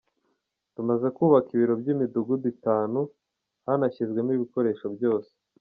Tumaze 0.75 1.07
kubaka 1.17 1.49
ibiro 1.55 1.73
by’imidugudu 1.81 2.45
itanu, 2.55 2.99
hanashyizwemo 3.65 4.31
ibikoresho 4.37 4.85
byose. 4.95 5.31